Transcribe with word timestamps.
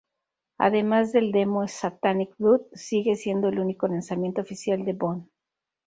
Además 0.57 1.11
del 1.11 1.31
demo 1.31 1.67
"Satanic 1.67 2.33
Blood", 2.39 2.61
sigue 2.73 3.15
siendo 3.15 3.49
el 3.49 3.59
único 3.59 3.87
lanzamiento 3.87 4.41
oficial 4.41 4.83
de 4.83 4.93
Von. 4.93 5.29